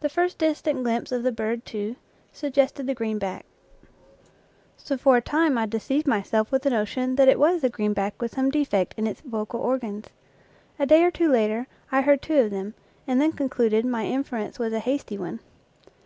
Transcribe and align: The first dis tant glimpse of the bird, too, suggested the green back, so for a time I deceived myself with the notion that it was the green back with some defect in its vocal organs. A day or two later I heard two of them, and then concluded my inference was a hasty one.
The 0.00 0.10
first 0.10 0.36
dis 0.36 0.60
tant 0.60 0.82
glimpse 0.84 1.10
of 1.12 1.22
the 1.22 1.32
bird, 1.32 1.64
too, 1.64 1.96
suggested 2.30 2.86
the 2.86 2.94
green 2.94 3.18
back, 3.18 3.46
so 4.76 4.98
for 4.98 5.16
a 5.16 5.22
time 5.22 5.56
I 5.56 5.64
deceived 5.64 6.06
myself 6.06 6.52
with 6.52 6.60
the 6.60 6.68
notion 6.68 7.16
that 7.16 7.26
it 7.30 7.38
was 7.38 7.62
the 7.62 7.70
green 7.70 7.94
back 7.94 8.20
with 8.20 8.34
some 8.34 8.50
defect 8.50 8.92
in 8.98 9.06
its 9.06 9.22
vocal 9.22 9.60
organs. 9.60 10.08
A 10.78 10.84
day 10.84 11.02
or 11.04 11.10
two 11.10 11.30
later 11.30 11.68
I 11.90 12.02
heard 12.02 12.20
two 12.20 12.38
of 12.40 12.50
them, 12.50 12.74
and 13.06 13.18
then 13.18 13.32
concluded 13.32 13.86
my 13.86 14.04
inference 14.04 14.58
was 14.58 14.74
a 14.74 14.80
hasty 14.80 15.16
one. 15.16 15.40